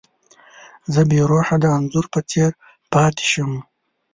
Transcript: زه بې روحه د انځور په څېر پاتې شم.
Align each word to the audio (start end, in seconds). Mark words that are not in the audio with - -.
زه 0.93 1.01
بې 1.09 1.21
روحه 1.29 1.55
د 1.59 1.65
انځور 1.77 2.05
په 2.13 2.19
څېر 2.29 2.51
پاتې 2.91 3.23
شم. 3.31 3.51